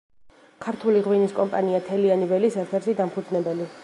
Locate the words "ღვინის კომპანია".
1.07-1.81